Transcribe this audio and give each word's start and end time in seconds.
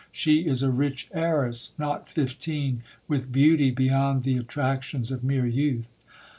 She 0.11 0.47
is 0.47 0.63
a 0.63 0.71
rich 0.71 1.11
heiress, 1.13 1.73
not 1.77 2.09
fifteen, 2.09 2.81
with 3.07 3.31
beauty 3.31 3.69
beyond 3.69 4.23
the 4.23 4.39
attrac 4.39 4.81
tions 4.81 5.11
of 5.11 5.23
mere 5.23 5.45
youth. 5.45 5.91